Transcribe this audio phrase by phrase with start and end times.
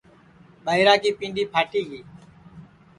[0.65, 2.01] ٻائرا کی پینٚدؔی پھاٹی گی